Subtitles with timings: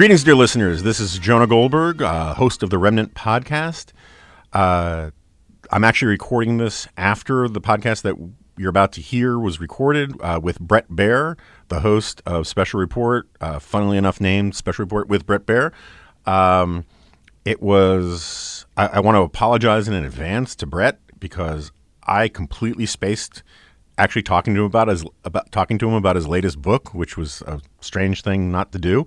[0.00, 0.82] Greetings, dear listeners.
[0.82, 3.92] This is Jonah Goldberg, uh, host of the Remnant podcast.
[4.50, 5.10] Uh,
[5.70, 8.14] I'm actually recording this after the podcast that
[8.56, 11.36] you're about to hear was recorded uh, with Bret Baier,
[11.68, 15.70] the host of Special Report, uh, funnily enough named Special Report with Bret Baier.
[16.24, 16.86] Um,
[17.44, 21.72] it was, I, I want to apologize in advance to Bret because
[22.04, 23.42] I completely spaced
[24.00, 27.16] actually talking to him about his about talking to him about his latest book, which
[27.16, 29.06] was a strange thing not to do.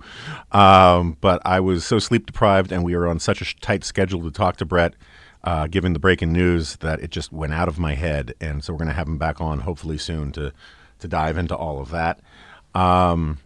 [0.52, 4.22] Um, but I was so sleep deprived, and we were on such a tight schedule
[4.22, 4.94] to talk to Bret,
[5.42, 8.34] uh, given the breaking news, that it just went out of my head.
[8.40, 10.52] And so we're going to have him back on hopefully soon to
[11.00, 12.20] to dive into all of that.
[12.74, 13.38] Um,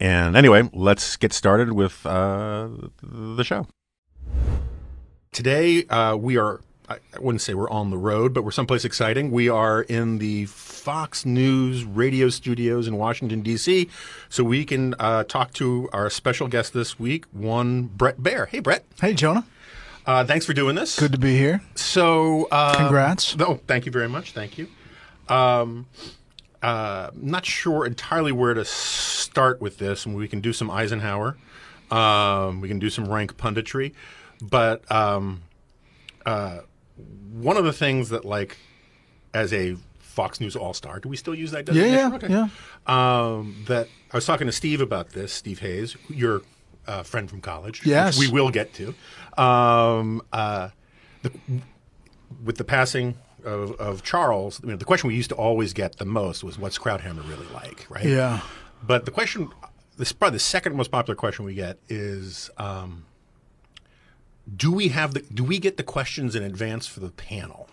[0.00, 2.68] and anyway, let's get started with uh,
[3.02, 3.66] the show.
[5.32, 9.30] Today uh, we are I wouldn't say we're on the road, but we're someplace exciting.
[9.30, 13.88] We are in the Fox News radio studios in Washington, D.C.,
[14.28, 18.48] so we can uh, talk to our special guest this week, one Bret Baier.
[18.48, 18.84] Hey, Bret.
[19.00, 19.46] Hey, Jonah.
[20.04, 20.98] Uh, thanks for doing this.
[20.98, 21.62] Good to be here.
[21.76, 23.36] So, uh, congrats.
[23.36, 24.32] No, thank you very much.
[24.32, 24.66] Thank you.
[25.28, 25.86] Um,
[26.60, 31.36] uh, not sure entirely where to start with this, and we can do some Eisenhower.
[31.92, 33.92] Um, we can do some rank punditry,
[34.42, 35.42] but um,
[36.26, 36.60] uh,
[37.32, 38.56] one of the things that like
[39.34, 41.94] as a Fox News All Star, do we still use that designation?
[41.94, 42.28] Yeah, yeah, okay.
[42.28, 42.48] yeah.
[43.32, 46.42] Um, that I was talking to Steve about this, Steve Hayes, your
[46.86, 47.86] uh, friend from college.
[47.86, 48.18] Yes.
[48.18, 48.94] we will get to.
[49.40, 50.70] Um, uh,
[51.22, 51.32] the,
[52.44, 55.96] with the passing of, of Charles, you know, the question we used to always get
[55.96, 58.04] the most was, "What's Krauthammer really like?" Right?
[58.04, 58.40] Yeah.
[58.82, 59.50] But the question,
[59.96, 63.04] this probably the second most popular question we get is, um,
[64.54, 67.68] do we have the do we get the questions in advance for the panel?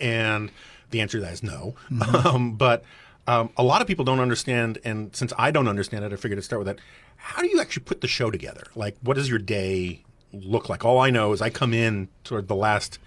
[0.00, 0.50] And
[0.90, 1.74] the answer to that is no.
[2.24, 2.84] Um, but
[3.26, 6.38] um, a lot of people don't understand, and since I don't understand it, I figured
[6.38, 6.78] to start with that.
[7.16, 8.64] How do you actually put the show together?
[8.74, 10.02] Like, what does your day
[10.32, 10.84] look like?
[10.84, 12.98] All I know is I come in toward the last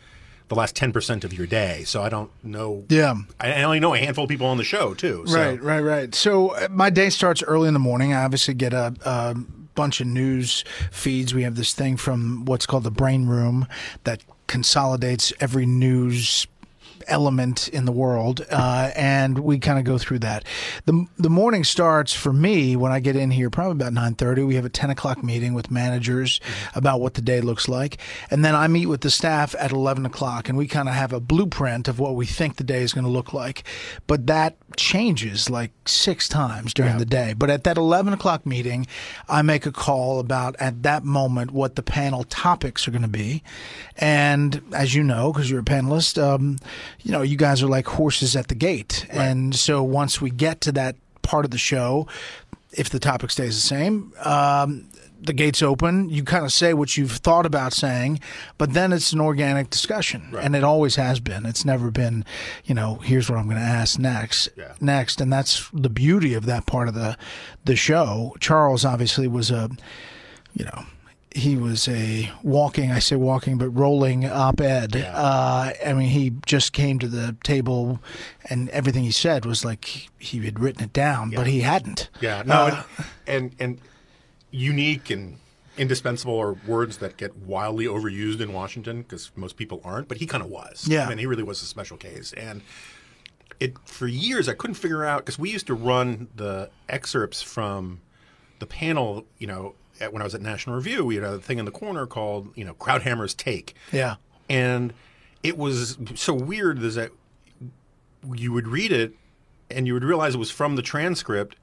[0.49, 2.85] the last ten percent of your day, so I don't know.
[2.89, 3.15] Yeah.
[3.39, 5.23] I, only know a handful of people on the show too.
[5.25, 5.35] So.
[5.35, 6.15] Right, right, right.
[6.15, 8.13] So uh, my day starts early in the morning.
[8.13, 8.93] I obviously get a
[9.75, 11.33] bunch of news feeds.
[11.33, 13.67] We have this thing from what's called the Brain Room
[14.03, 16.47] that consolidates every news
[17.07, 20.43] element in the world, uh, and we kind of go through that.
[20.85, 24.43] the The morning starts for me when I get in here, probably about nine thirty.
[24.43, 26.39] We have a ten o'clock meeting with managers
[26.75, 27.97] about what the day looks like,
[28.29, 31.13] and then I meet with the staff at eleven o'clock, and we kind of have
[31.13, 33.63] a blueprint of what we think the day is going to look like.
[34.07, 37.33] But that changes like six times during the day.
[37.33, 38.87] But at that eleven o'clock meeting,
[39.29, 43.07] I make a call about at that moment what the panel topics are going to
[43.07, 43.43] be,
[43.97, 46.57] and as you know, because you're a panelist, um,
[47.01, 49.05] you know, you guys are like horses at the gate.
[49.09, 52.07] And so once we get to that part of the show,
[52.71, 54.87] if the topic stays the same, um,
[55.21, 56.09] the gates open.
[56.09, 58.19] You kind of say what you've thought about saying,
[58.57, 61.45] but then it's an organic discussion, and it always has been.
[61.45, 62.25] It's never been,
[62.65, 64.73] you know, here's what I'm going to ask next, Yeah.
[64.81, 67.17] next, and that's the beauty of that part of the
[67.63, 68.35] the show.
[68.41, 69.69] Charles obviously was a,
[70.53, 70.85] you know.
[71.35, 74.95] He was a walking, I say walking, but rolling op ed.
[74.95, 77.99] Uh, I mean, he just came to the table
[78.49, 82.09] and everything he said was like he had written it down, but he hadn't.
[82.21, 82.83] Yeah, no,
[83.25, 83.81] and, and and
[84.51, 85.37] unique and
[85.77, 90.25] indispensable are words that get wildly overused in Washington because most people aren't, but he
[90.25, 90.87] kind of was.
[90.87, 91.05] Yeah.
[91.05, 92.33] I mean, he really was a special case.
[92.33, 92.61] And
[93.59, 98.01] it for years I couldn't figure out because we used to run the excerpts from
[98.59, 101.59] the panel, you know, at, when I was at National Review, we had a thing
[101.59, 103.75] in the corner called, you know, Krauthammer's Take.
[103.91, 104.15] Yeah.
[104.49, 104.93] And
[105.41, 107.11] it was so weird is that
[108.33, 109.13] you would read it
[109.69, 111.55] and you would realize it was from the transcript,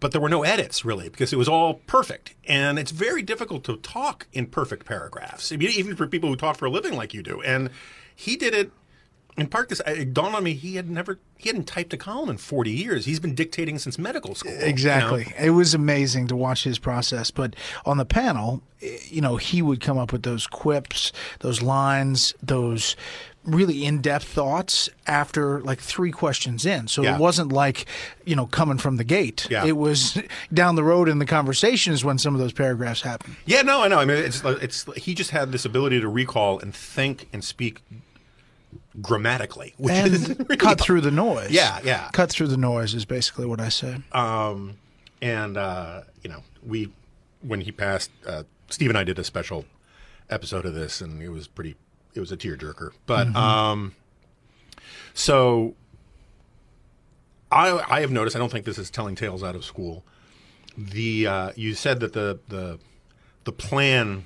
[0.00, 2.34] but there were no edits really because it was all perfect.
[2.46, 6.36] And it's very difficult to talk in perfect paragraphs, I mean, even for people who
[6.36, 7.40] talk for a living like you do.
[7.42, 7.70] And
[8.14, 8.70] he did it
[9.38, 12.28] in part because it dawned on me he had never he hadn't typed a column
[12.30, 13.04] in 40 years.
[13.04, 14.52] He's been dictating since medical school.
[14.52, 14.64] you know?
[14.66, 15.32] Exactly.
[15.38, 17.30] It was amazing to watch his process.
[17.30, 17.54] But
[17.86, 22.34] on the panel, eh, you know, he would come up with those quips, those lines,
[22.42, 22.96] those
[23.44, 26.86] really in-depth thoughts after like three questions in.
[26.88, 27.14] So Yeah.
[27.14, 27.86] it wasn't like,
[28.26, 29.46] you know, coming from the gate.
[29.48, 29.64] Yeah.
[29.64, 30.20] It was
[30.52, 33.36] down the road in the conversations when some of those paragraphs happened.
[33.46, 33.98] Yeah, no, I know.
[34.00, 37.80] I mean, it's it's he just had this ability to recall and think and speak
[39.00, 41.50] grammatically, which is really cut through the noise.
[41.50, 42.10] Yeah, yeah.
[42.12, 43.98] Cut through the noise is basically what I say.
[44.12, 44.78] Um,
[45.22, 46.92] and uh, you know, we
[47.42, 49.64] when he passed, uh, Steve and I did a special
[50.30, 51.76] episode of this, and it was pretty.
[52.14, 53.94] It was a tearjerker, but um,
[55.14, 55.74] so
[57.52, 58.34] I I have noticed.
[58.34, 60.04] I don't think this is telling tales out of school.
[60.76, 62.78] The uh, you said that the the
[63.44, 64.24] the plan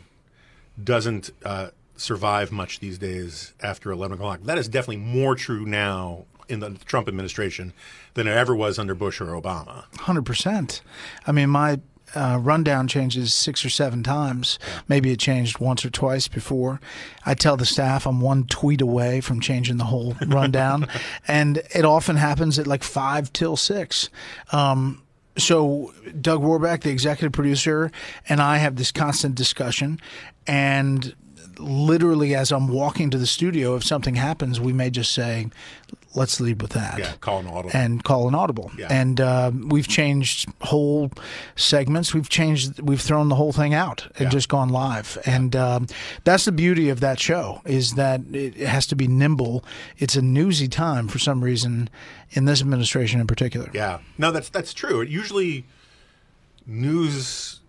[0.83, 1.71] doesn't uh,
[2.03, 4.41] survive much these days after 11 o'clock.
[4.43, 7.73] That is definitely more true now in the Trump administration
[8.15, 9.85] than it ever was under Bush or Obama.
[10.01, 10.83] Hundred percent.
[11.27, 11.81] I mean, my
[12.15, 14.59] uh, rundown changes six or seven times.
[14.89, 16.81] Maybe it changed once or twice before.
[17.25, 20.89] I tell the staff I'm one tweet away from changing the whole rundown,
[21.27, 24.11] and it often happens at like five till six.
[24.51, 25.03] Um,
[25.39, 27.91] so Doug Rohrbeck, the executive producer,
[28.29, 29.99] and I have this constant discussion,
[30.47, 31.15] and
[31.59, 35.49] literally as I'm walking to the studio, if something happens, we may just say,
[36.15, 37.71] "Let's lead with that." Yeah, call an audible.
[37.75, 38.71] and call an audible.
[38.79, 38.89] Yeah.
[38.91, 41.11] And uh, we've changed whole
[41.57, 42.15] segments.
[42.15, 42.81] We've changed.
[42.81, 44.29] We've thrown the whole thing out and Yeah.
[44.31, 45.19] just gone live.
[45.27, 45.87] And um,
[46.25, 49.65] that's the beauty of that show is that it has to be nimble.
[49.99, 51.89] It's a newsy time for some reason
[52.33, 53.71] in this administration in particular.
[53.75, 55.01] Yeah, no, that's that's true.
[55.01, 55.65] It usually
[56.67, 57.61] news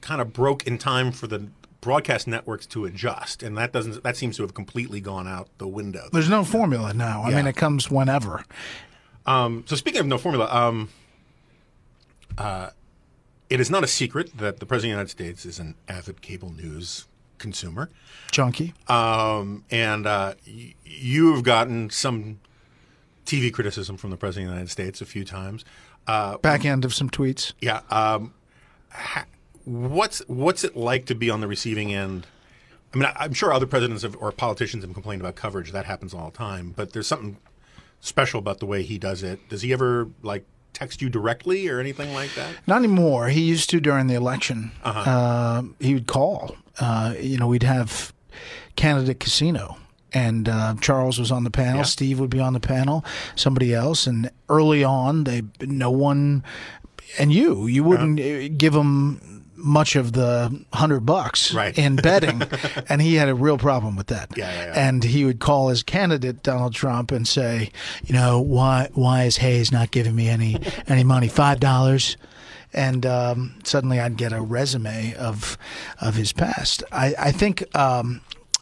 [0.00, 1.48] kind of broke in time for the
[1.88, 4.02] broadcast networks to adjust, and that doesn't.
[4.02, 6.08] That seems to have completely gone out the window.
[6.12, 7.22] There's no formula now.
[7.22, 7.36] I Yeah.
[7.36, 8.44] mean, it comes whenever.
[9.24, 10.90] Um, so speaking of no formula, um,
[12.36, 12.70] uh,
[13.48, 16.20] it is not a secret that the president of the United States is an avid
[16.20, 17.06] cable news
[17.38, 17.88] consumer,
[18.32, 18.74] Junkie.
[18.88, 22.40] um, and uh, y- you have gotten some
[23.24, 25.64] TV criticism from the president of the United States a few times.
[26.06, 27.52] Uh, Back end of some tweets.
[27.60, 27.80] Yeah.
[27.90, 28.34] Um,
[28.90, 29.24] ha-
[29.68, 32.26] what's what's it like to be on the receiving end?
[32.92, 35.72] I mean, I, I'm sure other presidents have, or politicians have complained about coverage.
[35.72, 36.72] That happens all the time.
[36.74, 37.36] But there's something
[38.00, 39.46] special about the way he does it.
[39.48, 42.54] Does he ever like text you directly or anything like that?
[42.66, 43.28] Not anymore.
[43.28, 44.72] He used to during the election.
[44.82, 45.62] Uh huh.
[45.80, 46.56] he would call.
[46.80, 48.12] Uh, you know, we'd have
[48.76, 49.76] candidate casino,
[50.12, 51.78] and uh, Charles was on the panel.
[51.78, 51.82] Yeah.
[51.82, 53.04] Steve would be on the panel.
[53.36, 56.44] Somebody else, and early on, they no one,
[57.18, 61.76] and you, you wouldn't uh give him much of the hundred bucks Right.
[61.76, 62.42] in betting,
[62.88, 64.30] and he had a real problem with that.
[64.36, 64.88] Yeah, yeah, yeah.
[64.88, 67.70] And he would call his candidate Donald Trump and say,
[68.04, 71.28] you know, why why is Hayes not giving me any any money?
[71.28, 72.16] Five dollars.
[72.74, 75.56] And um, suddenly I'd get a resume of
[76.00, 76.82] of his past.
[76.92, 78.20] I, I think um,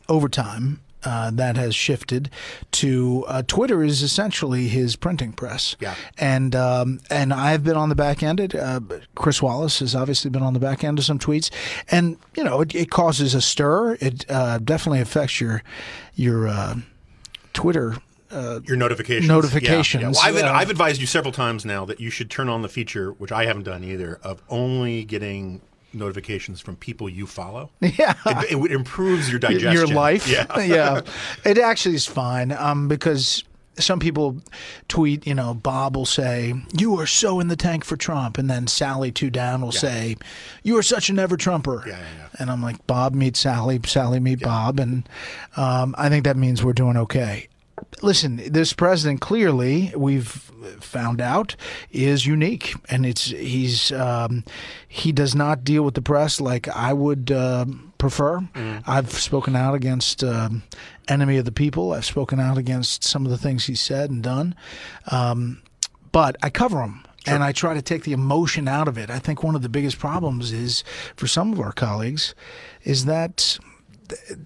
[0.08, 2.28] over time uh, that has shifted
[2.72, 5.76] to uh, Twitter is essentially his printing press.
[5.78, 5.94] Yeah.
[6.18, 8.40] And um, and I've been on the back end.
[8.40, 8.80] It, uh,
[9.14, 11.50] Chris Wallace has obviously been on the back end of some tweets,
[11.90, 13.94] and you know it, it causes a stir.
[14.00, 15.62] It uh, definitely affects your
[16.16, 16.74] your uh,
[17.52, 17.96] Twitter.
[18.28, 19.28] Uh, Your notifications.
[19.28, 20.10] Notifications, Yeah, yeah.
[20.10, 20.52] Well, I've, yeah.
[20.52, 23.46] I've advised you several times now that you should turn on the feature, which I
[23.46, 25.60] haven't done either, of only getting
[25.96, 27.70] notifications from people you follow.
[27.80, 28.14] yeah.
[28.26, 29.72] It, it improves your digestion.
[29.72, 30.28] your life.
[30.28, 30.58] Yeah.
[30.60, 31.00] yeah.
[31.44, 33.44] It actually is fine um, because
[33.78, 34.38] some people
[34.88, 38.38] tweet, you know, Bob will say, You are so in the tank for Trump.
[38.38, 40.16] And then Sally Two Down will say,
[40.62, 41.84] You are such a never Trumper.
[41.86, 42.28] Yeah, yeah, yeah.
[42.38, 44.80] And I'm like, Bob meet Sally, Sally meet Bob.
[44.80, 45.08] And
[45.56, 47.48] um, I think that means we're doing okay.
[48.02, 50.28] Listen, this president clearly we've
[50.80, 51.56] found out
[51.90, 54.44] is unique, and it's he's um,
[54.88, 57.64] he does not deal with the press like I would uh,
[57.98, 58.40] prefer.
[58.86, 60.62] I've spoken out against um,
[61.08, 61.92] enemy of the people.
[61.92, 64.54] I've spoken out against some of the things he said and done,
[65.10, 65.62] um,
[66.12, 67.02] but I cover him.
[67.26, 69.10] and I try to take the emotion out of it.
[69.10, 70.84] I think one of the biggest problems is
[71.16, 72.34] for some of our colleagues
[72.84, 73.58] is that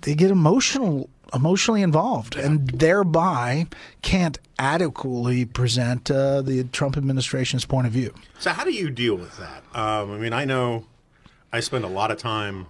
[0.03, 3.67] they get emotional emotionally involved and thereby
[4.03, 8.13] can't adequately present uh, the Trump administration's point of view.
[8.39, 9.63] So how do you deal with that?
[9.75, 10.87] Um, I mean, I know
[11.53, 12.67] I spend a lot of time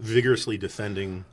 [0.00, 1.24] vigorously defending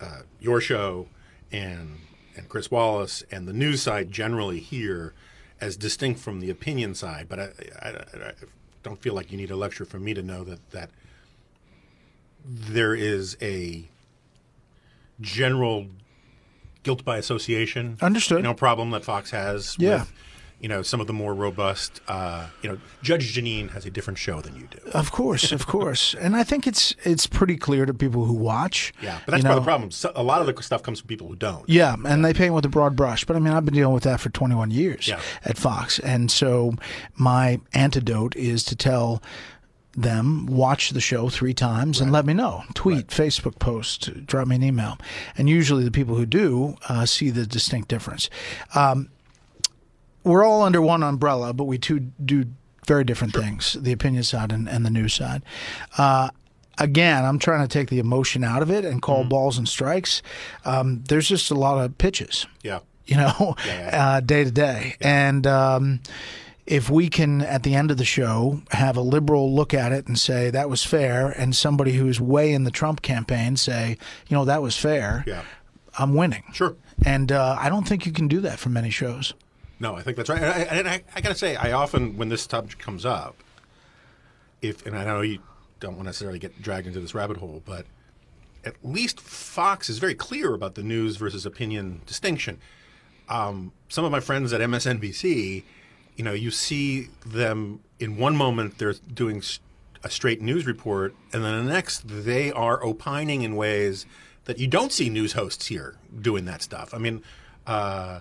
[0.00, 1.08] uh, your show
[1.52, 2.00] and
[2.36, 5.14] and Chris Wallace and the news side generally here
[5.58, 7.28] as distinct from the opinion side.
[7.28, 7.48] But I,
[7.80, 8.32] I, I
[8.82, 10.90] don't feel like you need a lecture from me to know that that
[12.44, 13.88] there is a
[15.20, 15.86] general
[16.82, 18.38] guilt by association Understood.
[18.38, 20.00] you know problem that Fox has Yeah.
[20.00, 20.12] with
[20.60, 24.18] you know some of the more robust uh, you know Judge Jeanine has a different
[24.18, 24.78] show than you do.
[24.92, 28.94] Of course, of course, and I think it's it's pretty clear to people who watch.
[29.02, 29.90] Yeah, but that's you part know, of the problem.
[29.90, 31.68] So, a lot of the stuff comes from people who don't.
[31.68, 33.24] Yeah, and they paint with a broad brush.
[33.26, 35.20] But I mean, I've been dealing with that for 21 years Yeah.
[35.44, 36.72] at Fox, and so
[37.16, 39.22] my antidote is to tell
[39.96, 42.62] them watch the show three times and let me know.
[42.74, 44.98] Tweet, Facebook post, drop me an email,
[45.36, 48.28] and usually the people who do uh, see the distinct difference.
[48.74, 49.08] Um,
[50.22, 52.44] we're all under one umbrella, but we two do
[52.86, 55.42] very different things: the opinion side and, and the news side.
[55.96, 56.30] Uh,
[56.78, 60.22] again, I'm trying to take the emotion out of it and call balls and strikes.
[60.64, 62.80] Um, there's just a lot of pitches Yeah.
[63.06, 63.90] you know, yeah.
[64.16, 64.96] uh, day to day.
[65.00, 66.00] And um,
[66.66, 70.06] if we can, at the end of the show, have a liberal look at it
[70.08, 73.96] and say that was fair, and somebody who's way in the Trump campaign say,
[74.28, 75.42] you know, that was fair, Yeah.
[75.98, 76.42] I'm winning.
[76.52, 76.76] Sure.
[77.04, 79.32] And uh, I don't think you can do that for many shows.
[79.80, 80.42] No, I think that's right.
[80.42, 83.42] And I, and I, I got to say, I often, when this topic comes up,
[84.62, 85.38] if and I know you
[85.80, 87.86] don't want to necessarily get dragged into this rabbit hole, but
[88.64, 92.58] at least Fox is very clear about the news versus opinion distinction.
[93.28, 95.62] Um, some of my friends at MSNBC,
[96.16, 99.42] you know, you see them in one moment they're doing
[100.02, 104.06] a straight news report, and then the next they are opining in ways
[104.44, 106.94] that you don't see news hosts here doing that stuff.
[106.94, 107.22] I mean,
[107.66, 108.20] uh,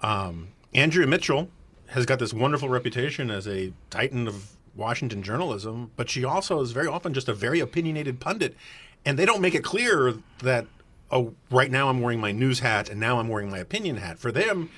[0.00, 1.50] um, Andrea Mitchell
[1.88, 6.72] has got this wonderful reputation as a titan of Washington journalism, but she also is
[6.72, 8.56] very often just a very opinionated pundit.
[9.04, 10.66] And they don't make it clear that,
[11.10, 14.18] oh, right now I'm wearing my news hat and now I'm wearing my opinion hat.
[14.18, 14.70] For them,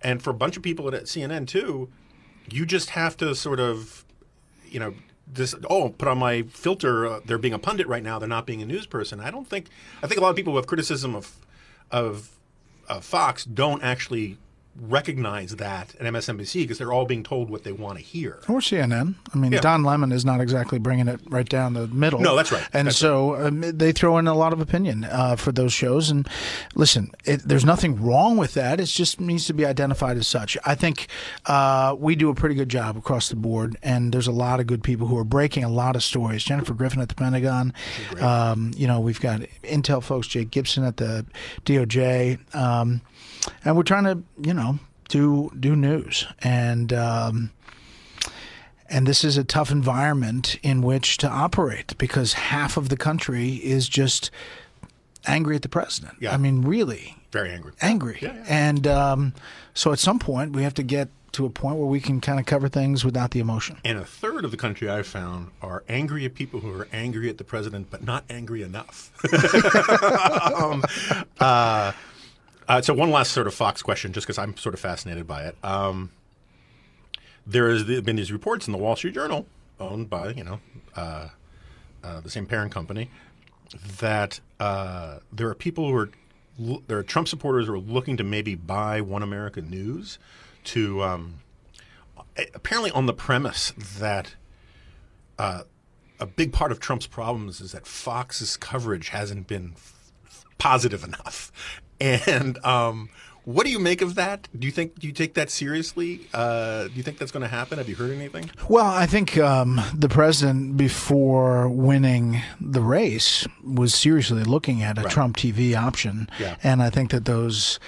[0.00, 1.88] and for a bunch of people at CNN too,
[2.52, 4.04] you just have to sort of,
[4.68, 4.94] you know,
[5.30, 8.46] this oh put on my filter uh, they're being a pundit right now they're not
[8.46, 9.20] being a news person.
[9.20, 9.66] I don't think
[10.02, 11.36] i think a lot of people who have criticism of
[11.90, 12.30] of
[13.02, 14.38] fox don't actually
[14.80, 18.60] recognize that at msnbc because they're all being told what they want to hear Or
[18.60, 19.14] CNN.
[19.34, 19.60] I mean, Yeah.
[19.60, 22.20] Don Lemon is not exactly bringing it right down the middle.
[22.20, 22.66] No, that's right.
[22.72, 26.10] And That's so um, they throw in a lot of opinion uh, for those shows.
[26.10, 26.28] And
[26.74, 28.80] listen, it, there's nothing wrong with that.
[28.80, 30.56] It just needs to be identified as such.
[30.64, 31.08] I think
[31.46, 34.66] uh, we do a pretty good job across the board, and there's a lot of
[34.66, 36.44] good people who are breaking a lot of stories.
[36.44, 37.72] Jennifer Griffin at the Pentagon.
[38.20, 41.24] Um, you know, we've got Intel folks, Jake Gibson at the
[41.64, 42.54] DOJ.
[42.54, 43.00] Um,
[43.64, 44.78] and we're trying to, you know,
[45.08, 46.92] do do news and.
[46.92, 47.50] Um,
[48.90, 53.56] and this is a tough environment in which to operate because half of the country
[53.56, 54.30] is just
[55.26, 56.14] angry at the president.
[56.20, 56.32] Yeah.
[56.32, 58.18] I mean, really very angry angry.
[58.22, 58.44] Yeah, yeah.
[58.48, 59.34] And um,
[59.74, 62.40] so at some point, we have to get to a point where we can kind
[62.40, 63.76] of cover things without the emotion.
[63.84, 67.28] and a third of the country i've found are angry at people who are angry
[67.28, 69.12] at the president but not angry enough
[70.54, 70.82] um,
[71.38, 71.92] uh,
[72.68, 75.44] uh, so one last sort of fox question just because i'm sort of fascinated by
[75.44, 76.10] it um,
[77.46, 79.46] there has been these reports in the wall street journal
[79.80, 80.60] owned by you know
[80.96, 81.28] uh,
[82.04, 83.10] uh, the same parent company
[83.98, 86.10] that uh, there are people who are
[86.88, 90.18] there are Trump supporters who are looking to maybe buy One America News
[90.64, 91.34] to um,
[92.54, 94.34] apparently on the premise that
[95.38, 95.62] uh,
[96.18, 99.74] a big part of Trump's problems is that Fox's coverage hasn't been
[100.58, 101.52] positive enough.
[102.00, 103.10] And um,
[103.48, 104.46] what do you make of that?
[104.56, 106.28] Do you think do you take that seriously?
[106.34, 107.78] Uh, do you think that's going to happen?
[107.78, 108.50] Have you heard anything?
[108.68, 115.04] Well, I think um, the president, before winning the race, was seriously looking at a
[115.04, 116.28] Trump TV option.
[116.38, 116.56] Yeah.
[116.62, 117.80] And I think that those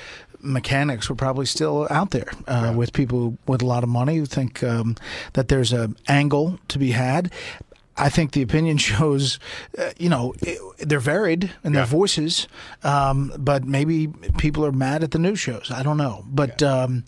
[0.42, 4.24] mechanics were probably still out there uh, with people with a lot of money who
[4.24, 4.96] think um,
[5.34, 7.30] that there's an angle to be had.
[8.00, 9.38] I think the opinion shows,
[9.78, 12.48] uh, you know, it, they're varied in their voices,
[12.82, 15.70] um, but maybe people are mad at the news shows.
[15.70, 16.24] I don't know.
[16.26, 17.04] But um,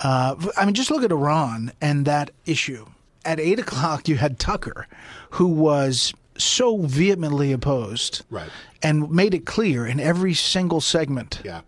[0.00, 2.86] uh, I mean, just look at Iran and that issue.
[3.24, 4.86] At eight o'clock, you had Tucker,
[5.30, 8.50] who was so vehemently opposed, Right.
[8.82, 11.40] and made it clear in every single segment.
[11.44, 11.60] Yeah.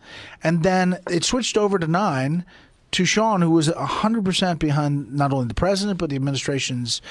[0.43, 2.45] And then it switched over to nine,
[2.93, 7.03] to Sean, who was 100% behind not only the president, but the administration's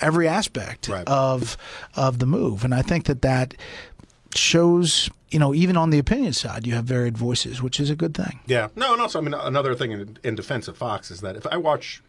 [0.00, 1.06] every aspect Right.
[1.08, 1.56] of,
[1.96, 2.64] of the move.
[2.64, 3.54] And I think that that
[4.34, 7.96] shows, you know, even on the opinion side, you have varied voices, which is a
[7.96, 8.40] good thing.
[8.46, 8.68] Yeah.
[8.76, 11.46] No, and also, I mean, another thing in, in defense of Fox is that if
[11.46, 12.02] I watch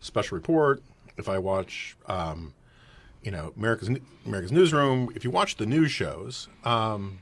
[0.00, 0.82] Special Report,
[1.16, 2.54] if I watch, um,
[3.22, 3.90] you know, America's
[4.26, 7.18] America's Newsroom, if you watch the news shows, um,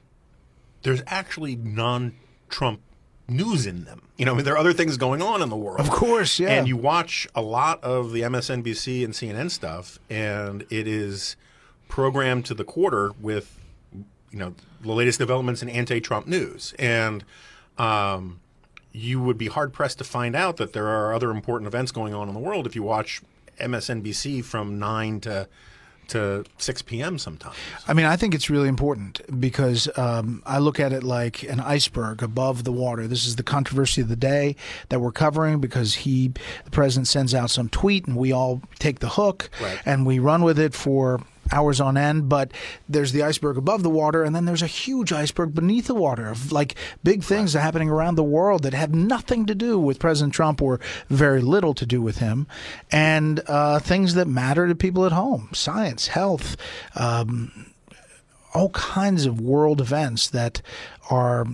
[0.82, 2.80] there's actually non-Trump
[3.28, 4.02] news in them.
[4.16, 5.80] You know, I mean, there are other things going on in the world.
[5.80, 6.48] Of course, yeah.
[6.50, 11.36] And you watch a lot of the MSNBC and CNN stuff, and it is
[11.88, 13.58] programmed to the quarter with,
[14.30, 17.24] you know, the latest developments in anti-Trump news, and
[17.76, 18.40] um,
[18.92, 22.14] you would be hard pressed to find out that there are other important events going
[22.14, 23.22] on in the world if you watch
[23.60, 25.48] MSNBC from nine to
[26.08, 27.18] to six p.m.
[27.18, 27.54] sometimes.
[27.86, 31.60] I mean, I think it's really important because um, I look at it like an
[31.60, 33.06] iceberg above the water.
[33.06, 34.56] This is the controversy of the day
[34.88, 36.32] that we're covering because he,
[36.64, 39.80] the president, sends out some tweet and we all take the hook Right.
[39.84, 41.20] and we run with it for
[41.52, 42.28] hours on end.
[42.28, 42.52] But
[42.88, 46.28] there's the iceberg above the water, and then there's a huge iceberg beneath the water
[46.28, 49.98] of like big things are happening around the world that have nothing to do with
[49.98, 52.46] President Trump or very little to do with him,
[52.90, 56.56] and uh, things that matter to people at home, science, health.
[56.94, 57.72] Um,
[58.54, 60.62] all kinds of world events that
[61.10, 61.46] are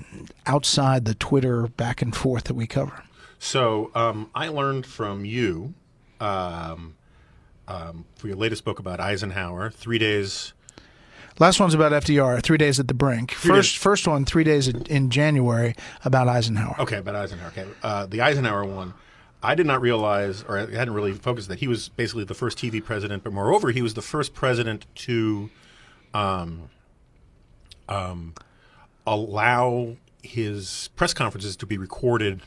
[0.47, 3.03] outside the Twitter back and forth that we cover.
[3.39, 5.75] So um, I learned from you
[6.21, 6.95] um,
[7.69, 10.53] um, for your latest book about Eisenhower, three days.
[11.41, 13.33] Last one's about FDR, Three Days at the Brink.
[13.33, 13.83] First, days.
[13.83, 16.77] first one, Three Days in January, about Eisenhower.
[16.79, 17.49] Okay, about Eisenhower.
[17.49, 18.95] Okay, uh, the Eisenhower one.
[19.43, 22.57] I did not realize, or I hadn't really focused that he was basically the first
[22.57, 25.51] TV president, but moreover, he was the first president to
[26.15, 26.71] um,
[27.89, 28.35] um,
[29.07, 32.41] allow his press conferences to be recorded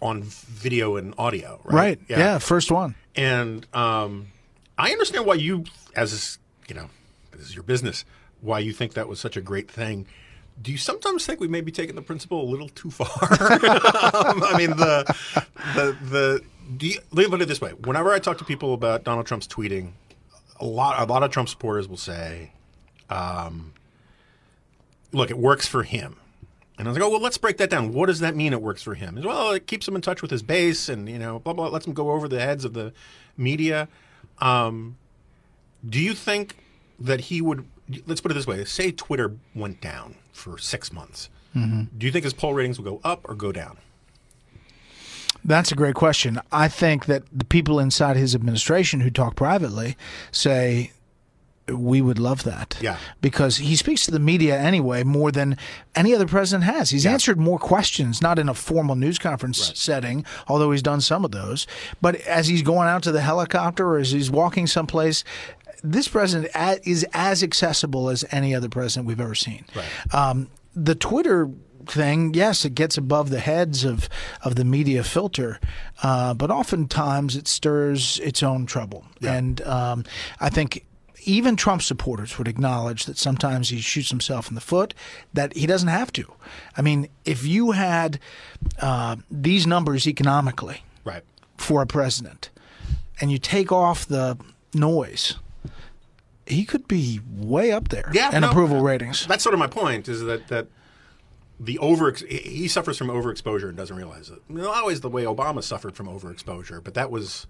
[0.00, 1.60] on video and audio.
[1.64, 1.74] Right.
[1.74, 2.00] Right.
[2.08, 2.38] Yeah.
[2.38, 2.94] first one.
[3.14, 4.28] And um,
[4.76, 5.64] I understand why you,
[5.94, 6.38] as
[6.68, 6.88] you know,
[7.32, 8.04] this is your business,
[8.40, 10.06] why you think that was such a great thing.
[10.60, 13.08] Do you sometimes think we may be taking the principle a little too far?
[14.26, 15.16] um, I mean, the
[15.74, 16.40] the the.
[16.76, 19.26] Do you, let me put it this way: Whenever I talk to people about Donald
[19.26, 19.92] Trump's tweeting,
[20.60, 22.52] a lot a lot of Trump supporters will say,
[23.10, 23.72] um,
[25.12, 26.16] "Look, it works for him."
[26.78, 27.92] And I was like, "Oh, well, let's break that down.
[27.92, 28.52] What does that mean?
[28.52, 31.18] It works for him?" Well, it keeps him in touch with his base, and you
[31.18, 31.68] know, blah blah.
[31.68, 32.92] Lets him go over the heads of the
[33.36, 33.88] media.
[34.40, 34.96] Um,
[35.88, 36.56] do you think
[36.98, 37.66] that he would?
[38.06, 41.28] Let's put it this way: Say Twitter went down for six months.
[41.54, 43.78] Do you think his poll ratings will go up or go down?
[45.44, 46.40] That's a great question.
[46.50, 49.96] I think that the people inside his administration who talk privately
[50.32, 50.90] say,
[51.68, 52.76] we would love that.
[52.80, 52.98] Yeah.
[53.20, 55.56] Because he speaks to the media anyway more than
[55.94, 56.90] any other president has.
[56.90, 61.24] He's answered more questions, not in a formal news conference setting, although he's done some
[61.24, 61.66] of those,
[62.00, 65.24] but as he's going out to the helicopter or as he's walking someplace.
[65.82, 66.50] This president
[66.86, 69.66] is as accessible as any other president we've ever seen.
[69.74, 70.14] Right.
[70.14, 71.50] Um, the Twitter
[71.86, 74.08] thing, yes, it gets above the heads of,
[74.42, 75.60] of the media filter,
[76.02, 79.04] uh, but oftentimes it stirs its own trouble.
[79.22, 80.04] And um,
[80.40, 80.86] I think
[81.24, 84.94] even Trump supporters would acknowledge that sometimes he shoots himself in the foot,
[85.32, 86.24] that he doesn't have to.
[86.76, 88.18] I mean, if you had
[88.80, 91.22] uh, these numbers economically Right.
[91.56, 92.50] for a president
[93.20, 94.36] and you take off the
[94.74, 95.34] noise,
[96.46, 99.26] he could be way up there Yeah, in no, approval ratings.
[99.26, 100.08] That's sort of my point.
[100.08, 100.66] Is that that
[101.60, 104.40] the over he suffers from overexposure and doesn't realize it.
[104.48, 107.46] Not always the way Obama suffered from overexposure, but that was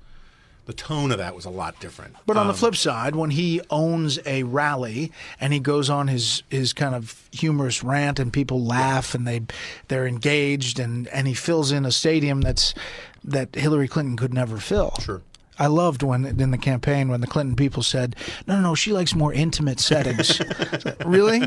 [0.66, 2.16] the tone of that was a lot different.
[2.26, 6.08] But on the um, flip side, when he owns a rally and he goes on
[6.08, 9.42] his, his kind of humorous rant and people laugh and they
[9.88, 12.74] they're engaged and, and he fills in a stadium that's
[13.22, 14.94] that Hillary Clinton could never fill.
[15.00, 15.22] Sure.
[15.58, 18.92] I loved when in the campaign when the Clinton people said, "No, no, no, she
[18.92, 20.40] likes more intimate settings."
[21.06, 21.40] really?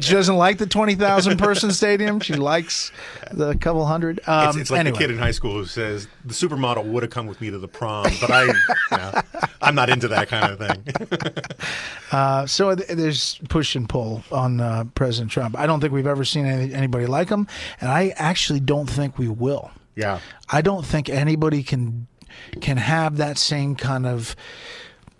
[0.00, 2.20] She doesn't like the twenty thousand person stadium.
[2.20, 2.92] She likes
[3.32, 4.20] the couple hundred.
[4.26, 4.92] Um, It's, it's like anyway.
[4.92, 7.58] the kid in high school who says the supermodel would have come with me to
[7.58, 8.52] the prom, but I, you
[8.92, 9.20] know,
[9.62, 11.36] I'm not into that kind of thing.
[12.12, 15.58] Uh, so th- there's push and pull on uh, President Trump.
[15.58, 17.48] I don't think we've ever seen any, anybody like him,
[17.80, 19.72] and I actually don't think we will.
[19.96, 22.06] yeah, I don't think anybody can
[22.60, 24.36] can have that same kind of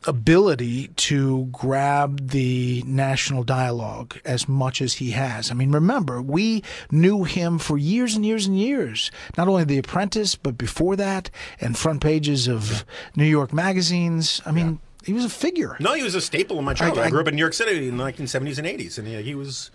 [0.07, 5.51] ability to grab the national dialogue as much as he has.
[5.51, 9.11] I mean, remember, we knew him for years and years and years.
[9.37, 12.85] Not only The Apprentice, but before that, and front pages of
[13.17, 14.41] New York magazines.
[14.47, 15.77] I mean, he was a figure.
[15.81, 17.03] no, he was a staple in my childhood.
[17.05, 19.19] I, I- grew up in New York City in the 1970s and 80s, and yeah,
[19.21, 19.71] he was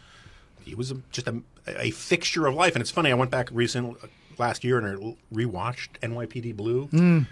[0.64, 2.76] he was a, just a, a fixture of life.
[2.76, 3.12] And it's funny.
[3.12, 3.96] I went back recently
[4.42, 7.26] last year and rewatched NYPD Blue, Mm.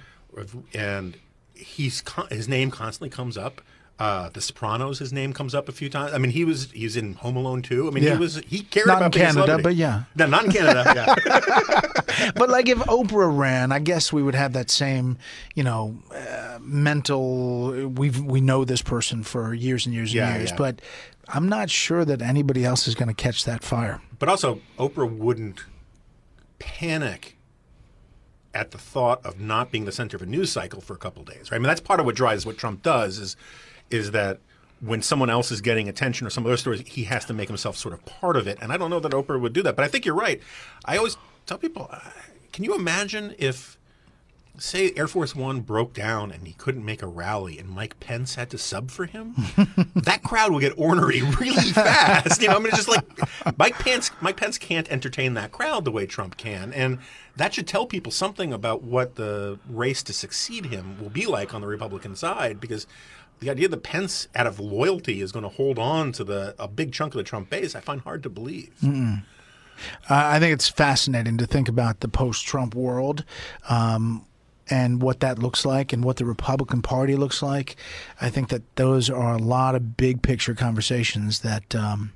[0.74, 1.18] and
[1.54, 3.62] he's his name constantly comes up.
[4.00, 6.14] Uh, the Sopranos, his name comes up a few times.
[6.14, 7.86] I mean, he was he's in Home Alone too.
[7.86, 8.14] I mean, Yeah.
[8.14, 10.04] he was he cared Not in about a Canada, but yeah.
[10.16, 10.82] no, not in Canada.
[10.96, 15.18] Yeah, But like if Oprah ran, I guess we would have that same,
[15.54, 17.88] you know, uh, mental.
[17.90, 20.56] We we know this person for years and years and Yeah, years, yeah.
[20.58, 20.82] but
[21.28, 24.00] I'm not sure that anybody else is going to catch that fire.
[24.18, 25.60] but also Oprah wouldn't
[26.60, 27.38] panic
[28.54, 31.24] at the thought of not being the center of a news cycle for a couple
[31.24, 31.52] days.
[31.52, 31.58] Right?
[31.58, 33.36] I mean, that's part of what drives what Trump does is
[33.90, 34.40] is that
[34.82, 37.76] when someone else is getting attention or some other stories, he has to make himself
[37.76, 38.58] sort of part of it.
[38.62, 40.42] And I don't know that Oprah would do that, but I think you're right.
[40.86, 42.00] I always tell people, uh,
[42.54, 43.79] can you imagine if
[44.60, 48.36] say Air Force One broke down and he couldn't make a rally and Mike Pence
[48.36, 49.36] had to sub for him,
[49.96, 52.42] that crowd would get ornery really fast.
[52.42, 54.12] You know, I mean, it's just like Mike Pence.
[54.22, 57.00] Mike Pence can't entertain that crowd the way Trump can, and
[57.36, 61.54] that should tell people something about what the race to succeed him will be like
[61.54, 62.88] on the Republican side, because.
[63.42, 66.68] The idea that Pence, out of loyalty, is going to hold on to the a
[66.68, 68.74] big chunk of the Trump base, I find hard to believe.
[68.84, 68.98] Uh,
[70.10, 73.24] I think it's fascinating to think about the post-Trump world.
[73.70, 74.26] Um,
[74.70, 77.76] and what that looks like, and what the Republican Party looks like,
[78.22, 82.14] I think that those are a lot of big picture conversations that um,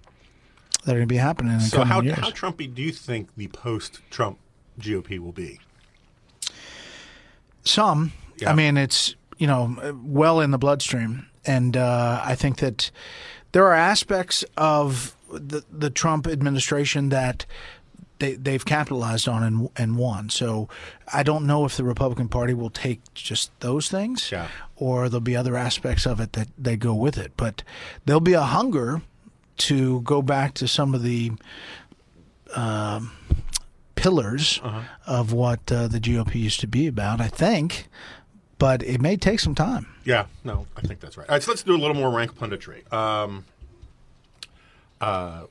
[0.86, 2.20] that are going to be happening in the So, coming how, years.
[2.20, 4.38] how Trumpy do you think the post-Trump
[4.80, 5.60] GOP will be?
[7.64, 8.12] Some.
[8.40, 8.52] Yeah.
[8.52, 12.92] I mean, it's you know well in the bloodstream, and uh, I think that
[13.54, 17.46] there are aspects of the the Trump administration that.
[18.24, 20.30] They, they've capitalized on and, and won.
[20.30, 20.70] So
[21.14, 24.48] I don't know if the Republican Party will take just those things Yeah.
[24.78, 27.34] or there'll be other aspects of it that they go with it.
[27.36, 27.64] But
[28.06, 29.02] there'll be a hunger
[29.58, 31.32] to go back to some of the
[32.56, 33.12] um,
[33.96, 34.62] pillars
[35.06, 37.88] of what uh, the GOP used to be about, I think.
[38.58, 39.88] But it may take some time.
[40.06, 41.28] Yeah, no, I think that's right.
[41.28, 43.44] All right, so let's do a little more rank punditry, um,
[45.02, 45.44] uh,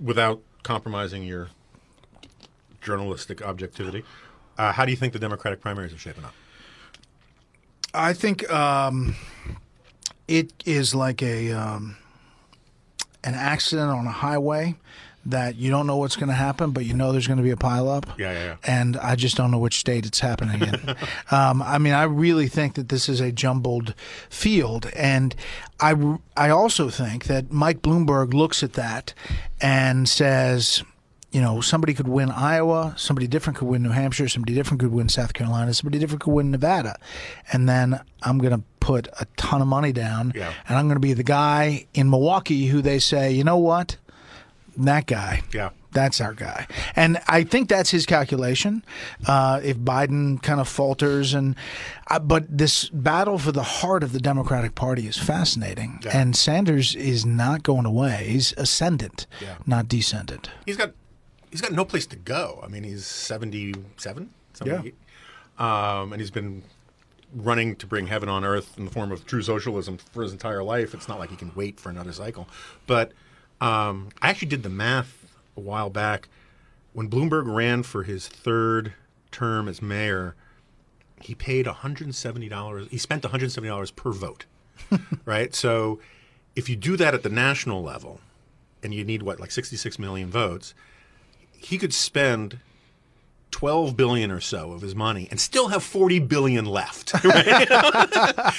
[0.00, 1.48] without compromising your
[2.82, 4.04] journalistic objectivity.
[4.58, 6.34] Uh, how do you think the Democratic primaries are shaping up?
[7.94, 9.16] I think um,
[10.28, 11.96] it is like a um,
[13.24, 14.76] an accident on a highway
[15.24, 17.50] that you don't know what's going to happen, but you know there's going to be
[17.50, 18.18] a pileup.
[18.18, 18.56] Yeah, yeah, yeah.
[18.64, 20.96] And I just don't know which state it's happening in.
[21.30, 23.94] um, I mean, I really think that this is a jumbled
[24.28, 25.34] field, and
[25.80, 29.14] I I also think that Mike Bloomberg looks at that
[29.60, 30.82] and says.
[31.32, 34.92] You know, somebody could win Iowa, somebody different could win New Hampshire, somebody different could
[34.92, 36.98] win South Carolina, somebody different could win Nevada.
[37.52, 40.52] And then I'm going to put a ton of money down, Yeah.
[40.68, 43.96] and I'm going to be the guy in Milwaukee who they say, you know what?
[44.76, 45.42] That guy.
[45.54, 45.70] Yeah.
[45.92, 46.66] That's our guy.
[46.96, 48.82] And I think that's his calculation.
[49.26, 51.54] Uh, if Biden kind of falters, and
[52.10, 56.00] uh, but this battle for the heart of the Democratic Party is fascinating.
[56.02, 56.16] Yeah.
[56.16, 58.24] And Sanders is not going away.
[58.28, 59.56] He's ascendant, Yeah.
[59.66, 60.48] not descendant.
[60.64, 60.92] He's got
[61.52, 62.58] he's got no place to go.
[62.64, 64.30] I mean, he's seventy seven,
[64.64, 64.82] Yeah.
[65.58, 66.62] um, and he's been
[67.34, 70.62] running to bring heaven on earth in the form of true socialism for his entire
[70.64, 70.92] life.
[70.94, 72.48] It's not like he can wait for another cycle.
[72.86, 73.12] But
[73.60, 75.24] um, I actually did the math
[75.56, 76.28] a while back
[76.92, 78.92] when Bloomberg ran for his third
[79.30, 80.34] term as mayor.
[81.22, 82.88] He paid one hundred and seventy dollars.
[82.90, 84.44] He spent one hundred and seventy dollars per vote,
[85.24, 85.54] right?
[85.54, 86.00] So,
[86.56, 88.20] if you do that at the national level,
[88.82, 90.74] and you need what like 66 million votes
[91.62, 92.58] he could spend
[93.52, 97.68] 12 billion or so of his money and still have 40 billion left right?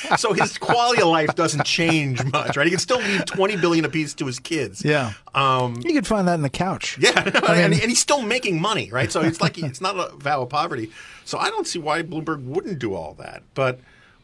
[0.19, 3.85] so his quality of life doesn't change much right he can still leave 20 billion
[3.85, 5.13] apiece to his kids Yeah.
[5.33, 6.97] um, You could find that in the couch.
[6.99, 9.11] yeah, and, and he's still making money, right?
[9.11, 10.91] So it's like he, it's not a vow of poverty.
[11.25, 13.41] So I don't see why Bloomberg wouldn't do all that.
[13.55, 13.79] But,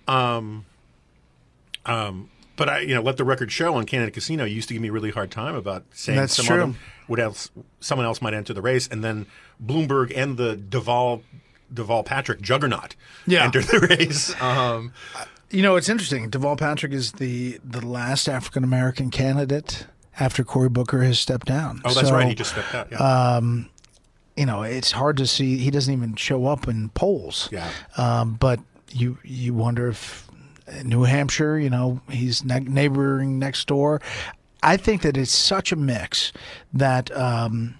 [0.07, 0.65] um,
[1.87, 4.75] um, but I, you know, let the record show on Candidate Casino you used to
[4.75, 6.61] give me a really hard time about saying That's some true.
[6.63, 6.73] other
[7.07, 9.25] would else someone else might enter the race, and then
[9.65, 11.21] Bloomberg and the Deval
[11.73, 12.95] Deval Patrick juggernaut
[13.25, 13.45] Yeah.
[13.45, 14.39] enter the race.
[14.41, 14.93] Um,
[15.51, 16.29] You know, it's interesting.
[16.29, 19.87] Deval Patrick is the the last African American candidate
[20.19, 21.81] after Cory Booker has stepped down.
[21.85, 22.27] oh, that's So, right.
[22.27, 22.91] He just stepped out.
[22.91, 23.39] Yeah.
[24.37, 25.57] you know, it's hard to see.
[25.57, 27.49] He doesn't even show up in polls.
[27.51, 27.69] Yeah.
[27.97, 28.59] Um, but
[28.91, 30.28] you you wonder if
[30.83, 34.01] New Hampshire, you know, he's ne- neighboring next door.
[34.61, 36.33] I think that it's such a mix
[36.73, 37.75] that um,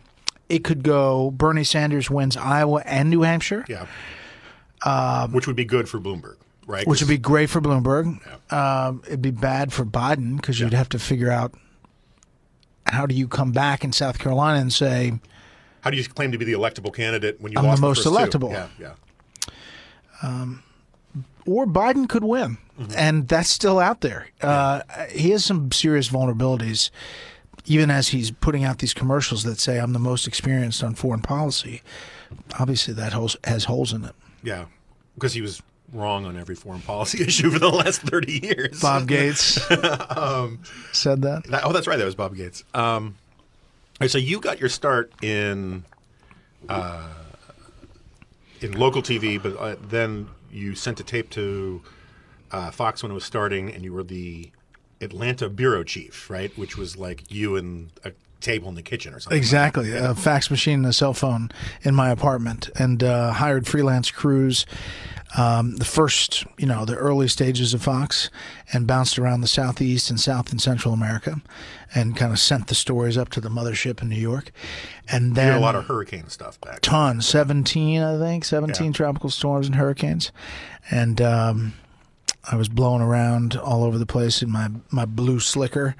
[0.47, 1.31] it could go.
[1.31, 5.27] Bernie Sanders wins Iowa and New Hampshire, yeah.
[5.27, 6.87] which would be good for Bloomberg, right?
[6.87, 8.19] which would be great for Bloomberg.
[8.53, 10.77] Um, it'd be bad for Biden because you'd Yeah.
[10.77, 11.53] have to figure out
[12.85, 15.19] how do you come back in South Carolina and say,
[15.81, 18.03] How do you claim to be the electable candidate when you I'm lost the most
[18.03, 18.39] first two?
[18.39, 18.51] electable.
[18.79, 18.93] Yeah,
[20.23, 20.45] yeah.
[21.45, 22.91] or Biden could win, Mm-hmm.
[22.95, 24.27] and that's still out there.
[24.41, 26.91] Uh, he has some serious vulnerabilities,
[27.65, 31.21] even as he's putting out these commercials that say I'm the most experienced on foreign
[31.21, 31.81] policy.
[32.57, 34.15] Obviously, that holes, has holes in it.
[34.43, 34.65] Yeah,
[35.15, 35.61] because he was
[35.91, 38.79] wrong on every foreign policy issue for the last 30 years.
[38.81, 39.59] Bob Gates
[40.09, 40.59] Um,
[40.93, 41.43] said that.
[41.45, 41.97] That- oh, that's right.
[41.97, 42.63] That was Bob Gates.
[42.73, 43.17] Um,
[44.07, 45.83] so you got your start in
[46.69, 47.07] uh,
[48.61, 51.81] in local TV, but uh, then you sent a tape to
[52.51, 54.51] uh, Fox when it was starting, and you were the
[55.01, 56.55] Atlanta bureau chief, right?
[56.57, 59.37] Which was like you and a table in the kitchen or something.
[59.37, 59.91] Exactly.
[59.95, 64.65] A fax machine and a cell phone in my apartment and uh, hired freelance crews.
[65.37, 68.31] Um, the first, you know, the early stages of Fox
[68.73, 71.41] and bounced around the Southeast and South and Central America
[71.93, 74.51] and kind of sent the stories up to the mothership in New York.
[75.11, 76.79] And You then a lot of hurricane stuff back.
[76.81, 78.91] tons 17 i think 17 Yeah.
[78.93, 80.31] tropical storms and hurricanes
[80.89, 81.73] and um,
[82.51, 85.95] i was blowing around all over the place in my, my blue slicker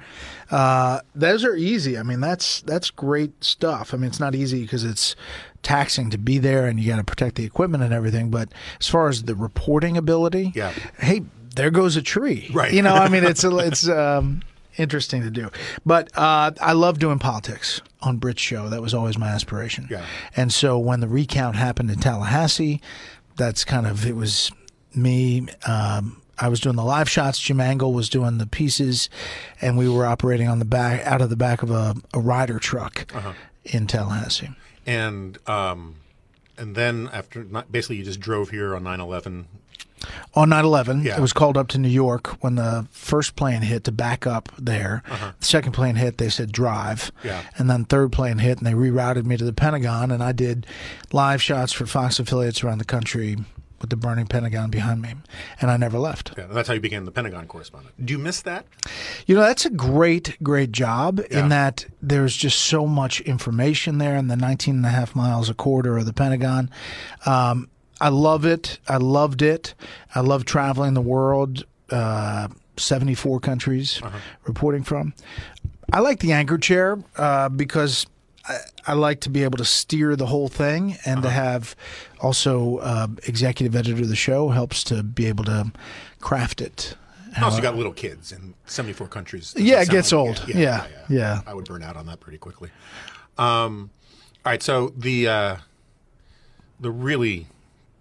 [0.50, 4.62] uh, those are easy i mean that's that's great stuff i mean it's not easy
[4.62, 5.14] because it's
[5.62, 8.48] taxing to be there and you got to protect the equipment and everything but
[8.80, 10.72] as far as the reporting ability Yeah.
[10.98, 11.22] hey
[11.54, 12.72] there goes a tree Right.
[12.72, 14.42] you know i mean it's it's um,
[14.78, 15.50] interesting to do
[15.84, 20.06] but uh, i love doing politics on brit's show that was always my aspiration Yeah.
[20.36, 22.80] and so when the recount happened in Tallahassee,
[23.36, 24.50] that's kind of it was
[24.94, 25.46] me.
[25.66, 27.38] Um, I was doing the live shots.
[27.38, 29.08] Jim Angle was doing the pieces,
[29.60, 32.58] and we were operating on the back out of the back of a, a Ryder
[32.58, 33.32] truck Uh-huh.
[33.64, 34.50] in Tallahassee.
[34.86, 35.96] And um,
[36.56, 39.44] and then after, basically, you just drove here on 9/11.
[40.34, 41.16] On 9 11, Yeah.
[41.18, 44.48] it was called up to New York when the first plane hit to back up
[44.58, 45.02] there.
[45.40, 47.12] The second plane hit, they said drive.
[47.18, 47.28] Uh-huh.
[47.28, 47.42] Yeah.
[47.58, 50.66] And then third plane hit, and they rerouted me to the Pentagon, and I did
[51.12, 53.36] live shots for Fox affiliates around the country
[53.80, 55.14] with the burning Pentagon behind me.
[55.60, 56.32] And I never left.
[56.36, 57.94] Yeah, that's how you became the Pentagon correspondent.
[58.04, 58.66] Do you miss that?
[59.26, 61.40] You know, that's a great, great job Yeah.
[61.44, 65.48] in that there's just so much information there in the 19 and a half miles
[65.48, 66.70] a quarter of the Pentagon.
[67.26, 67.68] Um,
[68.00, 68.78] I love it.
[68.88, 69.74] I loved it.
[70.14, 74.00] I love traveling the world, uh, 74 countries
[74.46, 75.12] reporting from.
[75.92, 78.06] I like the anchor chair uh, because
[78.48, 81.76] I, I like to be able to steer the whole thing and to have
[82.20, 85.72] also uh, executive editor of the show helps to be able to
[86.20, 86.96] craft it.
[87.40, 89.54] Also, you got little kids in 74 countries.
[89.56, 90.48] Yeah, it gets sound old.
[90.48, 91.42] Yeah, yeah.
[91.46, 92.70] I would burn out on that pretty quickly.
[93.38, 93.90] Um,
[94.44, 95.56] all right, so the uh,
[96.80, 97.46] the really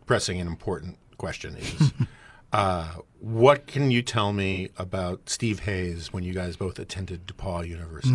[0.05, 1.91] pressing and important question is,
[2.53, 2.87] uh,
[3.19, 8.13] what can you tell me about Steve Hayes when you guys both attended DePauw University?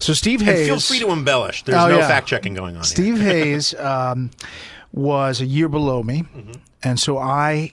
[0.00, 0.66] So Steve Hayes.
[0.66, 1.62] feel free to embellish.
[1.64, 2.08] There's Oh, no yeah.
[2.08, 2.82] fact checking going on.
[2.82, 2.84] here.
[2.84, 4.30] Steve Hayes um,
[4.92, 6.52] was a year below me, Mm-hmm.
[6.82, 7.70] and so I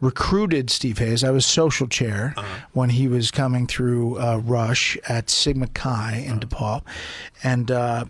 [0.00, 1.24] recruited Steve Hayes.
[1.24, 2.66] I was social chair Uh-huh.
[2.72, 6.40] when he was coming through uh, Rush at Sigma Chi in Uh-huh.
[6.40, 6.82] DePauw,
[7.42, 8.04] and uh,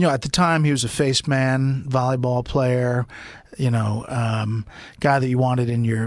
[0.00, 3.06] you know at the time he was a face man, volleyball player,
[3.58, 4.64] you know, um,
[4.98, 6.04] guy that you wanted in your.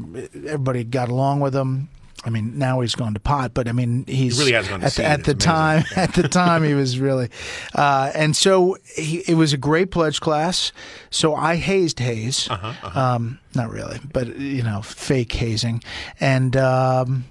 [0.47, 1.89] Everybody got along with him.
[2.25, 4.85] I mean, now he's gone to pot, but I mean, he's really has gone to
[4.85, 5.83] at the, at the time.
[5.95, 7.29] At the time, he was really,
[7.75, 10.71] uh, and so he, it was a great pledge class.
[11.11, 15.83] So I hazed Hayes, Uh-huh, Um, not really, but you know, fake hazing,
[16.19, 17.25] and um,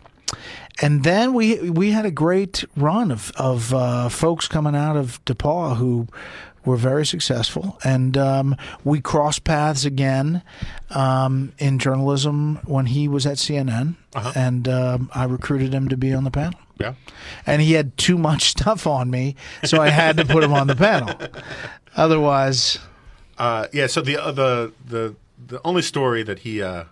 [0.83, 5.25] and then we we had a great run of of uh, folks coming out of
[5.25, 6.07] DePauw who
[6.65, 10.43] were very successful, and um, we crossed paths again
[10.91, 13.97] um, in journalism when he was at CNN,
[14.37, 16.95] and um, I recruited him to be on the panel Yeah.
[17.47, 20.67] and he had too much stuff on me, so I had to put him on
[20.67, 21.15] the panel.
[21.97, 22.79] Otherwise,
[23.39, 23.87] Uh, yeah.
[23.87, 25.15] So the uh, the the
[25.49, 26.85] the only story that he uh,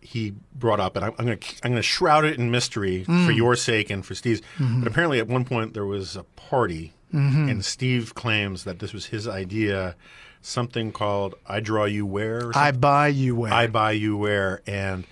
[0.00, 3.04] he brought up, and I'm, I'm going to I'm going to shroud it in mystery
[3.08, 3.26] Mm.
[3.26, 4.40] for your sake and for Steve's.
[4.58, 4.80] Mm-hmm.
[4.80, 9.06] But apparently, at one point there was a party, and Steve claims that this was
[9.06, 9.94] his idea,
[10.40, 13.52] something called "I Draw You Wear." I buy you wear.
[13.52, 15.04] I buy you wear, and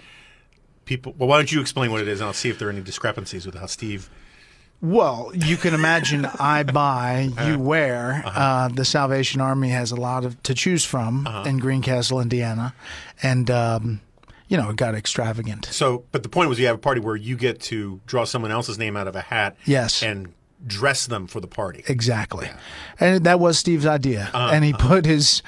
[0.84, 1.14] people.
[1.18, 2.80] Well, why don't you explain what it is, and I'll see if there are any
[2.82, 4.08] discrepancies with how Steve.
[4.80, 8.22] well, you can imagine I buy you wear.
[8.24, 12.74] uh the Salvation Army has a lot of to choose from in Greencastle, Indiana,
[13.22, 14.00] and um,
[14.48, 15.66] you know it got extravagant.
[15.66, 18.50] So, but the point was, you have a party where you get to draw someone
[18.50, 20.02] else's name out of a hat, Yes.
[20.02, 20.32] and
[20.66, 21.84] dress them for the party.
[21.88, 22.50] Exactly,
[22.98, 25.42] and that was Steve's idea, and he put his.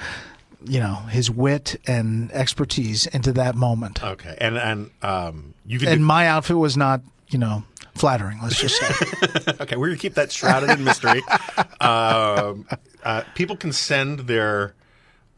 [0.65, 5.89] You know his wit and expertise into that moment, Okay, and and um, you can
[5.89, 8.39] and do, my outfit was not, you know, flattering.
[8.41, 9.51] Let's just say.
[9.59, 11.21] okay, we're gonna keep that shrouded in mystery.
[11.81, 12.65] um,
[13.03, 14.73] uh, people can send their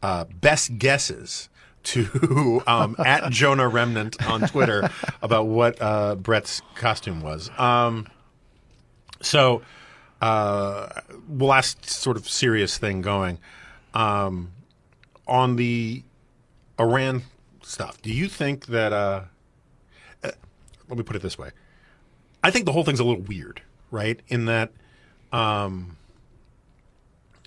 [0.02, 1.48] uh, best guesses
[1.84, 4.90] to um, at Jonah Remnant on Twitter
[5.22, 7.50] about what uh, Bret's costume was.
[7.58, 8.06] Um,
[9.20, 9.62] so,
[10.20, 10.88] uh,
[11.28, 13.38] last sort of serious thing going
[13.94, 14.52] um,
[15.26, 16.02] on the
[16.78, 17.22] Iran
[17.62, 18.00] stuff.
[18.02, 18.92] Do you think that?
[18.92, 19.22] Uh,
[20.22, 20.30] uh,
[20.88, 21.50] let me put it this way.
[22.42, 24.20] I think the whole thing's a little weird, right?
[24.28, 24.72] In that.
[25.32, 25.96] Um,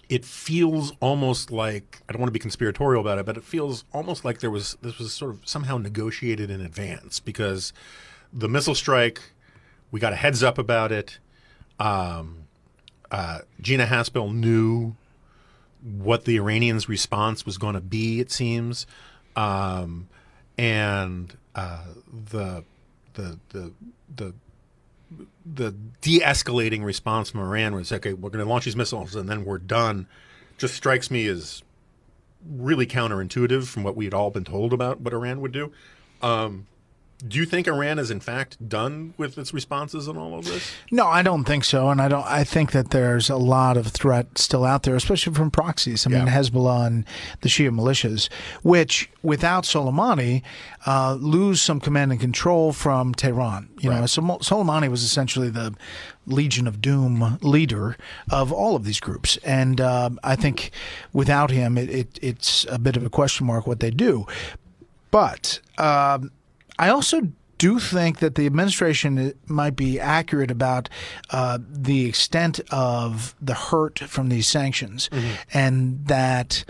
[0.09, 3.85] it feels almost like I don't want to be conspiratorial about it, but it feels
[3.93, 7.71] almost like there was this was sort of somehow negotiated in advance because
[8.33, 9.21] the missile strike,
[9.91, 11.19] we got a heads up about it.
[11.79, 12.43] Um,
[13.11, 14.95] uh, Gina Haspel knew
[15.81, 18.19] what the Iranians' response was going to be.
[18.19, 18.85] It seems,
[19.35, 20.09] um,
[20.57, 21.85] and uh,
[22.31, 22.63] the
[23.13, 23.73] the the
[24.15, 24.33] the
[25.45, 29.45] the de-escalating response from Iran was okay, we're going to launch these missiles and then
[29.45, 30.07] we're done.
[30.57, 31.63] Just strikes me as
[32.47, 35.71] really counterintuitive from what we had all been told about what Iran would do.
[36.21, 36.67] Um,
[37.27, 40.71] do you think Iran is in fact done with its responses on all of this?
[40.91, 42.25] No, I don't think so, and I don't.
[42.25, 46.07] I think that there's a lot of threat still out there, especially from proxies.
[46.07, 47.05] I mean, Hezbollah and
[47.41, 48.29] the Shia militias,
[48.63, 50.43] which without Soleimani
[50.85, 53.69] uh, lose some command and control from Tehran.
[53.81, 54.09] You know, Right.
[54.09, 55.75] so Soleimani was essentially the
[56.25, 57.97] Legion of Doom leader
[58.31, 60.71] of all of these groups, and um I think
[61.11, 64.25] without him, it, it, it's a bit of a question mark what they do.
[65.11, 66.31] But um,
[66.79, 67.21] I also
[67.59, 70.89] do think that the administration might be accurate about
[71.29, 75.09] uh, the extent of the hurt from these sanctions,
[75.53, 76.63] and that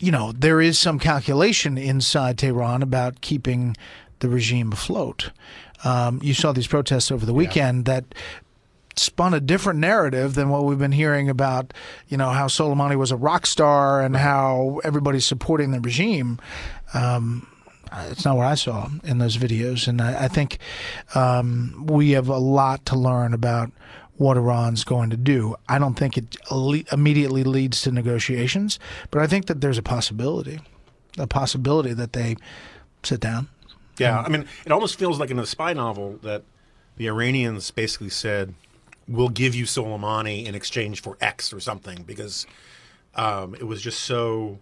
[0.00, 3.76] you know there is some calculation inside Tehran about keeping
[4.18, 5.30] the regime afloat.
[5.84, 8.04] Um, you saw these protests over the weekend that
[8.96, 11.74] spun a different narrative than what we've been hearing about,
[12.08, 16.38] you know, how Soleimani was a rock star and how everybody's supporting the regime.
[16.94, 17.46] Um,
[17.96, 20.58] it's not what I saw in those videos, and I, I think
[21.14, 23.70] um, we have a lot to learn about
[24.16, 25.56] what Iran's going to do.
[25.68, 26.36] I don't think it
[26.92, 28.78] immediately leads to negotiations,
[29.10, 30.60] but I think that there's a possibility,
[31.18, 32.36] a possibility that they
[33.02, 33.48] sit down.
[33.98, 36.42] Yeah, I mean, it almost feels like in a spy novel that
[36.96, 38.54] the Iranians basically said,
[39.06, 42.46] "We'll give you Soleimani in exchange for X or something," because
[43.14, 44.58] um, it was just so.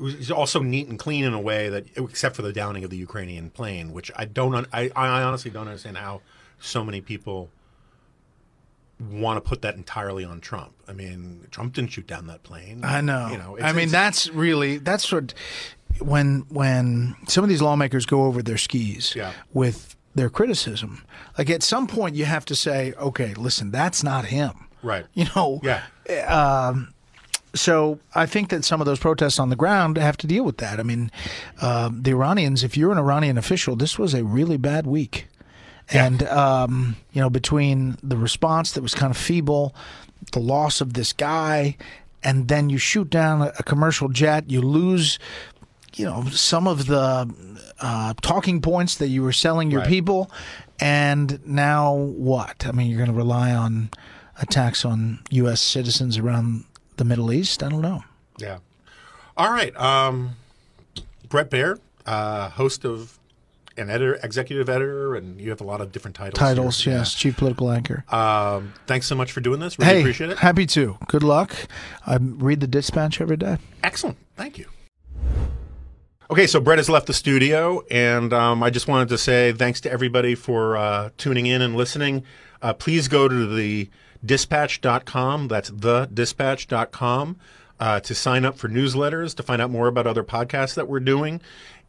[0.00, 2.90] It was also neat and clean in a way that, except for the downing of
[2.90, 6.22] the Ukrainian plane, which I don't, un- I, I honestly don't understand how
[6.58, 7.50] so many people
[9.10, 10.72] want to put that entirely on Trump.
[10.86, 12.80] I mean, Trump didn't shoot down that plane.
[12.84, 13.28] I know.
[13.30, 15.32] You know, I mean, that's really that's what
[16.00, 19.32] when when some of these lawmakers go over their skis Yeah.
[19.52, 21.04] with their criticism.
[21.38, 24.68] Like at some point, you have to say, okay, listen, that's not him.
[24.82, 25.06] right.
[25.14, 25.60] You know.
[25.62, 25.82] Yeah.
[26.26, 26.92] Um,
[27.54, 30.58] so I think that some of those protests on the ground have to deal with
[30.58, 30.78] that.
[30.78, 31.10] I mean,
[31.60, 32.62] um, the Iranians.
[32.64, 35.26] If you're an Iranian official, this was a really bad week.
[35.92, 39.74] And um, you know, between the response that was kind of feeble,
[40.32, 41.76] the loss of this guy,
[42.22, 45.18] and then you shoot down a, a commercial jet, you lose,
[45.96, 47.28] you know, some of the
[47.80, 49.88] uh, talking points that you were selling your Right.
[49.88, 50.30] people,
[50.78, 52.64] and now what?
[52.68, 53.90] I mean, you're going to rely on
[54.40, 55.60] attacks on U.S.
[55.60, 56.64] citizens around
[57.00, 57.62] the Middle East.
[57.64, 58.04] I don't know.
[58.38, 58.58] Yeah.
[59.36, 59.74] All right.
[59.76, 60.36] Um,
[61.28, 63.18] Bret Baier, uh, host of
[63.78, 66.38] an editor, executive editor, and you have a lot of different titles.
[66.38, 66.98] Titles, here.
[66.98, 68.04] yes, chief political anchor.
[68.10, 69.78] Um, thanks so much for doing this.
[69.78, 70.38] Really hey, appreciate it.
[70.38, 70.98] happy to.
[71.08, 71.56] Good luck.
[72.06, 73.56] I read the Dispatch every day.
[73.82, 74.18] Excellent.
[74.36, 74.66] Thank you.
[76.30, 79.80] Okay, so Brett has left the studio, and um, I just wanted to say thanks
[79.80, 82.24] to everybody for uh, tuning in and listening.
[82.60, 83.88] Uh, please go to the
[84.24, 85.48] dispatch.com.
[85.48, 87.36] That's the dispatch.com
[87.80, 91.00] uh, to sign up for newsletters, to find out more about other podcasts that we're
[91.00, 91.40] doing,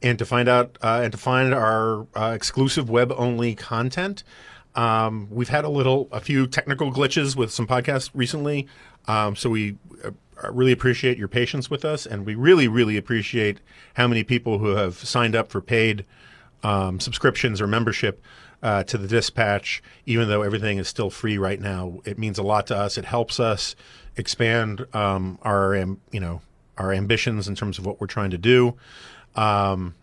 [0.02, 4.24] and to find out uh, and to find our uh, exclusive web only content.
[4.74, 8.68] Um, we've had a little, a few technical glitches with some podcasts recently,
[9.06, 10.12] um, so we uh,
[10.50, 13.60] really appreciate your patience with us, and we really, really appreciate
[13.96, 16.06] how many people who have signed up for paid
[16.64, 18.24] um, subscriptions or membership
[18.62, 19.82] uh, to the Dispatch.
[20.06, 22.98] Even though everything is still free right now, it means a lot to us.
[22.98, 23.76] It helps us
[24.16, 26.42] expand um, our, you know,
[26.78, 28.76] our ambitions in terms of what we're trying to do.
[29.36, 29.96] Um,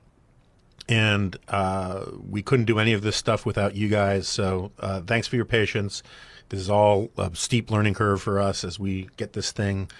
[0.88, 4.26] and uh, we couldn't do any of this stuff without you guys.
[4.26, 6.02] So uh, thanks for your patience.
[6.48, 9.90] This is all a steep learning curve for us as we get this thing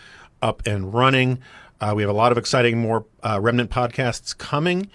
[0.41, 1.41] up and running.
[1.81, 4.89] Uh, we have a lot of exciting more uh, remnant podcasts coming,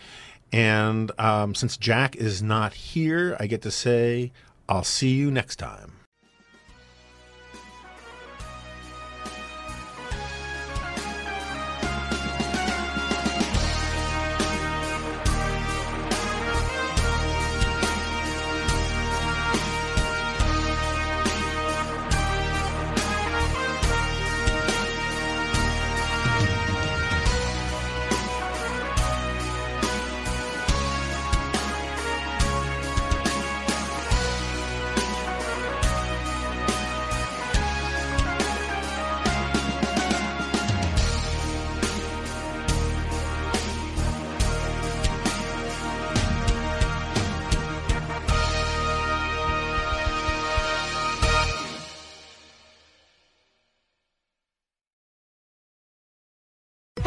[0.54, 4.32] And um, since Jack is not here, I get to say,
[4.70, 6.03] I'll see you next time.